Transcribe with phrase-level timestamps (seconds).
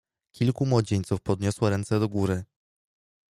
[0.31, 2.43] "Kilku młodzieńców podniosło ręce do góry."